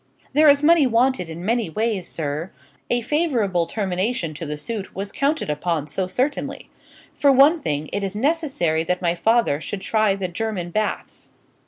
"There 0.33 0.47
is 0.49 0.63
money 0.63 0.87
wanted 0.87 1.29
in 1.29 1.45
many 1.45 1.69
ways, 1.69 2.07
sir; 2.07 2.49
a 2.89 3.01
favourable 3.01 3.67
termination 3.67 4.33
to 4.33 4.47
the 4.47 4.57
suit 4.57 4.95
was 4.95 5.11
counted 5.11 5.47
upon 5.47 5.85
so 5.85 6.07
certainly. 6.07 6.71
For 7.13 7.31
one 7.31 7.61
thing, 7.61 7.87
it 7.93 8.03
is 8.03 8.15
necessary 8.15 8.83
that 8.85 9.03
my 9.03 9.13
father 9.13 9.61
should 9.61 9.81
try 9.81 10.15
the 10.15 10.27
German 10.27 10.71
baths." 10.71 11.33